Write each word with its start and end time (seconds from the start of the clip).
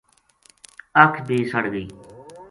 اَکھ 1.03 1.19
بے 1.27 1.37
سڑ 1.49 1.63
گئی 1.73 1.87